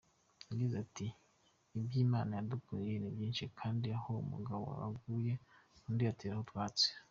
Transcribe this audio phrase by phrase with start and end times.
[0.49, 1.05] Yagize ati
[1.77, 5.33] “Iby’Imana yadukoreye ni byinshi kandi aho umugabo aguye,
[5.87, 6.87] undi ateraho utwatsi”